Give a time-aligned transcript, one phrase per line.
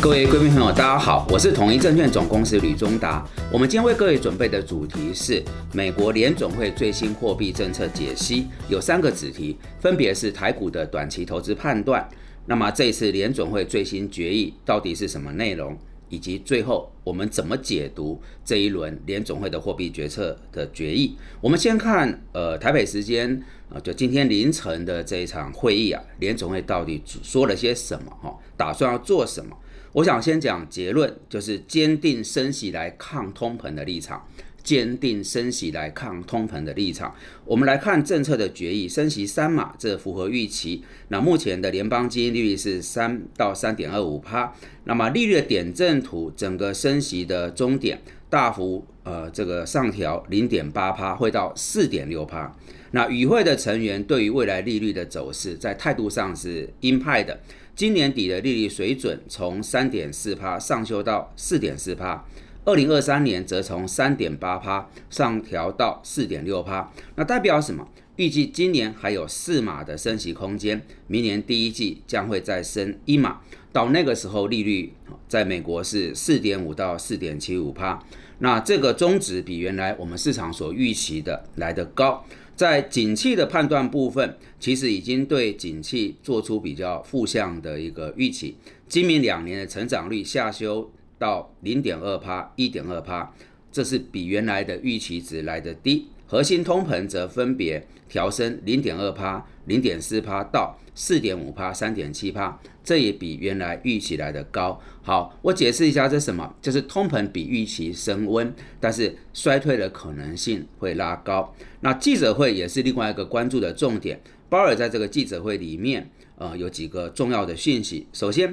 [0.00, 3.26] 各位贵宾朋友，大家好，我是统一证券总公司吕中达。
[3.52, 5.42] 我们今天为各位准备的主题是
[5.72, 12.08] 美国联总会最新货币政策解析，有三个子题，分别是台股的短期投资判断。
[12.46, 15.76] 那么这一次联总会最新决议到底是什么内容？
[16.08, 21.16] 以及最后我们怎么解读这一轮联总会的货币决策的决议？
[21.40, 28.12] 我们先看呃台北时间啊，就今天凌晨的这一场会议啊，联总会到底说了些什么？
[28.22, 29.54] 哈，打算要做什么？
[29.92, 34.26] 我想先讲结论，就是坚定升息来抗通膨的立场。
[34.64, 37.14] 坚定升息来抗通膨的立场。
[37.46, 40.84] 我们来看政策的决议，升息三码，这符合预期。
[41.08, 44.52] 那目前的联邦基金利率是三到三点二五帕。
[44.84, 52.54] 那么利率的点阵图，整个升息的终点大幅呃这个上调零点八帕，会到四点六帕。
[52.90, 57.40] 那与会的成员对于未来利率的走势，在态度上是鹰派的。
[57.78, 62.26] 今年底的利率水准从三点四帕上修到四点四帕。
[62.64, 67.86] 二零二三年则从三点八帕上调到四点六帕，那代表什么？
[68.16, 74.92] 预计今年还有四码的升息空间，明年第一季将会再升一码，到那个时候利率
[75.28, 78.04] 在美国是四点五到四点七五帕，
[78.40, 82.26] 那这个中值比原来我们市场所预期的来得高。
[82.58, 88.56] 在景气的判断部分，其实已经对景气做出比较负向的一个预期，
[88.88, 90.90] 今明两年的成长率下修。
[91.20, 93.32] 到零点二帕、一点二帕，
[93.72, 96.06] 这是比原来的预期值来的低。
[96.26, 104.80] 核心通膨则分别调升零点二帕、零点四帕到四点五帕、三点七帕，这也比原来预期来的高。
[105.00, 111.54] 好，我解释一下这什么，就是通膨比预期升温，但是衰退的可能性会拉高。
[111.82, 114.20] 那记者会也是另外一个关注的重点。
[114.48, 118.08] 鲍尔在这个记者会里面，呃，有几个重要的讯息。
[118.12, 118.52] 首先，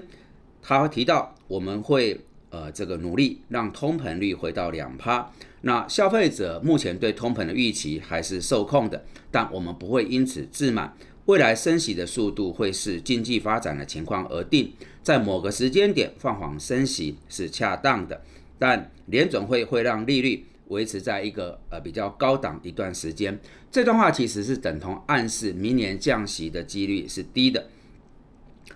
[0.62, 2.22] 他提到我们会。
[2.52, 5.30] 呃，这个努力让通膨率回到两趴。
[5.62, 10.95] 那消费者目前对通膨的预期还是受控的，但我们不会因此自满。
[11.25, 14.71] 未来升息的速度会视经济发展的情况而定，
[15.02, 18.21] 在某个时间点放缓升息是恰当的，
[18.59, 23.39] 但联总会会让利率维持在一个呃比较高档一段时间。
[23.71, 27.69] 这段话其实是等同暗示明年降息的几率是低的。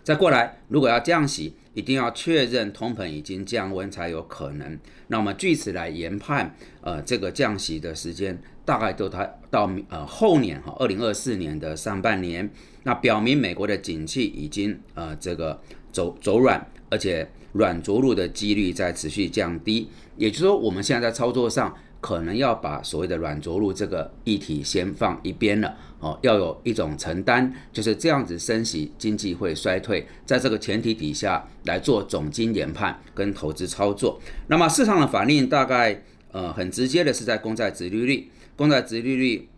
[0.04, 4.80] 再过来，如果要降息，一定要确认通膨已经降温才有可能。
[5.08, 12.50] 那我们据此来研判，呃，这个降息的时间大概都它到呃后年哈，二零二四年的上半年。
[12.84, 15.60] 那表明美国的景气已经呃这个
[15.92, 19.90] 走走软，而且软着陆的几率在持续降低。
[20.18, 21.76] 也就是说，我们现在在操作上。
[22.02, 34.20] 可能要把所谓的软着陆这个议题先放一边了哦，要有一种承担，就是这样子升息，经济会衰退，在这个前提底下来做总经研判跟投资操作。
[34.48, 36.02] 那么市场的反应大概
[36.32, 39.50] 呃很直接的是在公债殖利率，公债殖利率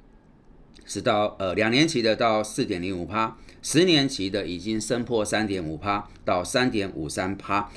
[0.86, 7.70] 是到呃两年期的到四点零五趴，十年期的已经升破三点五趴到三点五三趴，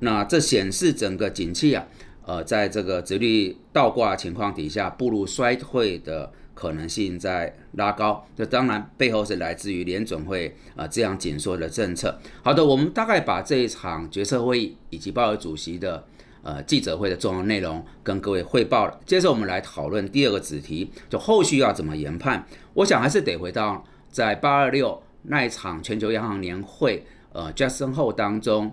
[0.00, 1.86] 那这显示整个景气啊。
[2.24, 8.24] 呃，在这个直率倒挂情况底下，步入衰退的可能性在拉高。
[8.36, 12.16] 这当然背后是来自于联总会啊这样紧缩的政策。
[12.44, 16.04] 好的，我们大概把这一场决策会议以及鲍尔主席的
[16.44, 19.00] 呃记者会的重要内容跟各位汇报了。
[19.04, 22.46] 接着我们来讨论第二个子题，就后续要怎么研判。
[22.74, 28.72] 我想还是得回到在八二六那一场全球央行年会呃 Jackson 后当中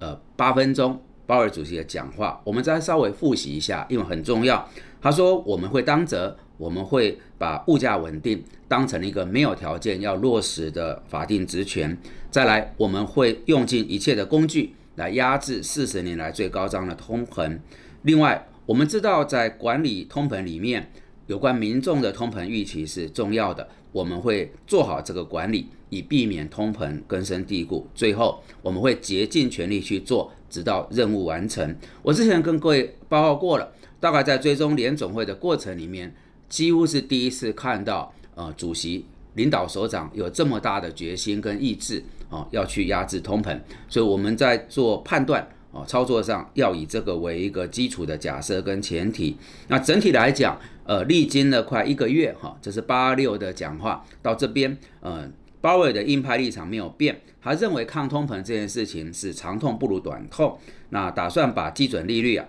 [0.00, 1.00] 呃八分钟。
[1.30, 4.68] 鲍尔主席的讲话，我们再稍微复习一下，因为很重要。
[5.00, 11.96] 他说：“我们会当责，我们会把物价稳定当成一个没有条件要落实的法定职权。
[12.32, 17.60] 再来，我们会用尽一切的工具来压制四十年来最高涨的通膨。
[18.02, 20.90] 另外，我们知道在管理通膨里面，
[21.28, 23.68] 有关民众的通膨预期是重要的。
[23.92, 27.86] 我们会做好这个管理，以避免通膨根深蒂固。
[27.94, 31.76] 最后，我们会竭尽全力去做。”直到任务完成。
[32.02, 36.12] 我之前跟各位报告过了，大概在追踪联总会的过程里面，
[36.48, 43.56] 几乎是第一次看到，呃，主席、领导、首长有这么大的决心跟意志，啊，要去压制通膨。
[43.88, 49.36] 所以我们在做判断，哦，操作上要以这个为一个基础的假设跟前提。
[49.68, 55.30] 那整体来讲，呃，历经了快一个月，哈，这是八六的讲话到这边，呃。
[55.62, 60.58] 鲍威尔的硬派立场没有变，他认为抗通膨这件事情是长痛不如短痛，
[60.88, 62.46] 那打算把基准利率啊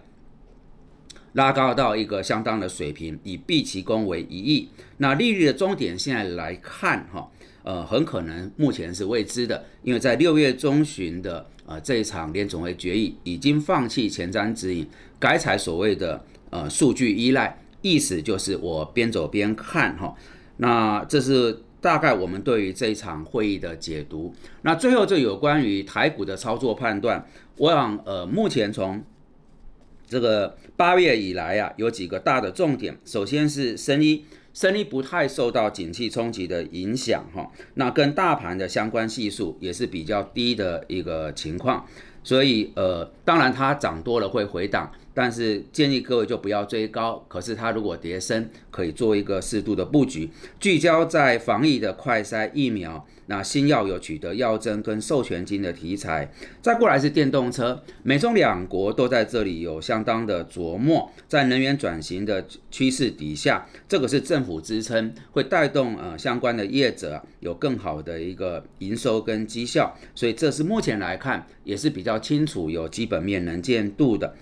[1.34, 4.70] 拉高到一个相当的水平，以避其功为一役。
[5.00, 7.30] 那利率的终点现在来看哈，
[7.64, 14.88] 呃，很可能目前是未知的，因为在六月中旬的呃这一场联总会决议已经放弃前瞻指引，
[15.20, 20.16] 改采所谓的呃数据依赖，意思就是我边走边看哈。
[20.58, 24.34] 那这是大概我们对于这一场会议的解读。
[24.64, 27.28] 那最后就有关于台股的操作判断，
[27.58, 29.04] 我想呃目前从
[30.08, 34.26] 这个八月以来啊，有几个大的重点，首先是生意。
[34.54, 41.86] 生意不太受到景气冲击的影响，哈，那跟大盘的相关系数也是比较低的一个情况，
[42.24, 44.92] 所以呃，当然它涨多了会回档。
[45.14, 50.30] 但是建议各位就不要追高，可是它如果跌升，可以做一个适度的布局，
[50.60, 56.32] 聚焦在防疫的快筛疫苗，那新药有取得药证跟授权金的题材，
[56.62, 74.36] 再过来是电动车，美中两国都在这里有相当的琢磨，在能源转型的趋势底下，这个是政府支撑，会带动呃相关的业者有更好的一个营收跟绩效，所以这是目前来看也是比较清楚有基本面能见度的。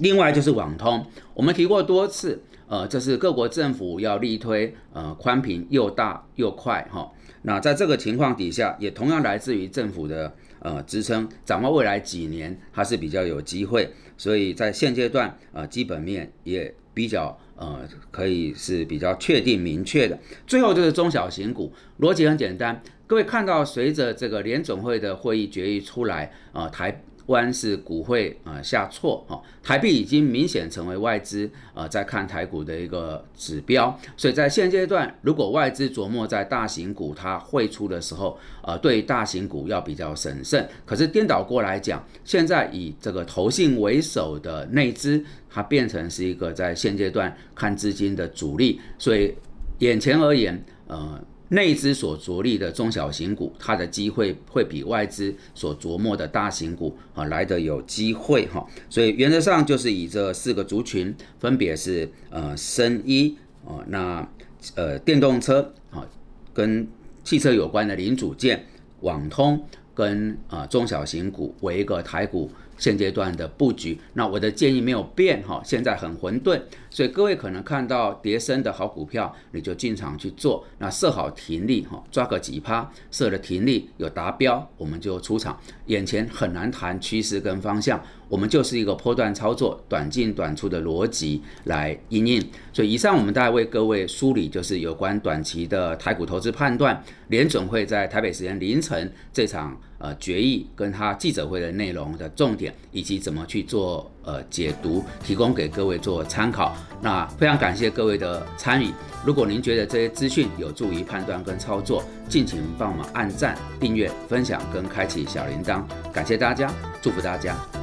[0.00, 7.10] 另外就是网通，我们提过多次，呃，这是各国政府要力推，呃，宽频又大又快哈。
[7.42, 13.90] 那在这个情况底下，也同样来自于政府的呃支撑，展望未来几年还是比较有机会。
[14.18, 20.18] 所以在现阶段，呃，基本面也比较呃可以是比较确定明确的。
[20.46, 27.02] 最后就是中小型股，逻辑很简单，各位看到随着这个联总会的会议决议出来，啊，台。
[27.26, 40.68] 湾是股汇啊下挫哈，台币已经明显成为外资呃在看台股的一个指标，所以在现阶段，如果外资琢磨在大型股它汇出的时候，呃对大型股要比较审慎。
[40.84, 49.34] 可是颠倒过来讲，现在以这个投信为首的内资，它变成是一个在现阶段看资金的主力，所以
[49.78, 51.20] 眼前而言，呃。
[51.48, 64.28] 内资所着力的中小型股，它的机会会比外资所琢磨的大型股啊来的有机会哈，所以原则上就是以这四个族群，分别是呃生医啊，那
[64.74, 66.04] 呃电动车啊，
[66.52, 66.86] 跟
[67.22, 68.66] 汽车有关的零组件，
[69.00, 69.64] 网通
[69.94, 72.50] 跟啊中小型股为一个台股。
[72.78, 85.58] 现阶段的布局，那我的建议没有变哈，现在很混沌，所以各位可能看到跌升的好股票，你就进场去做，那设好停利哈，抓个几趴，设了停利有达标，我们就出场。
[85.86, 92.42] 眼前很难谈趋势跟方向，我们就是一个波段操作，短进短出的逻辑来应应。
[92.72, 99.80] 所以以上我们大概为各位梳理，就是有关短期的台股投资判断，联准会在台北时间凌晨这场。
[99.98, 106.76] 呃，决议跟他记者会的内容的重点，以及怎么去做呃解读，提供给各位做参考。
[107.00, 108.90] 那非常感谢各位的参与。
[109.24, 115.82] 如果您觉得这些资讯有助于判断跟操作，敬请帮我们按赞、订阅、分享跟开启小铃铛。
[116.12, 116.72] 感谢大家，
[117.02, 117.75] 祝福大家。